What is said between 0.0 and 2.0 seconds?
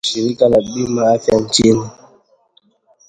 Shirika la bima ya afya nchini